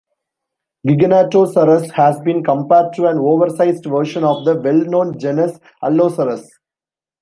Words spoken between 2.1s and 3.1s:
been compared to